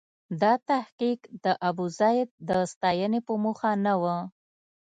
دا 0.41 0.53
تحقیق 0.69 1.19
د 1.43 1.45
ابوزید 1.69 2.27
د 2.49 2.51
ستاینې 2.71 3.19
په 3.27 3.33
موخه 3.43 3.71
نه 3.85 3.93
و. 4.01 4.03